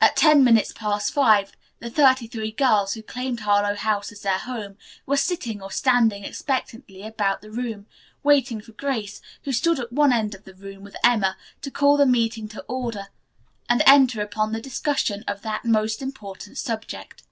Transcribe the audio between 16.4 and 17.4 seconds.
subject."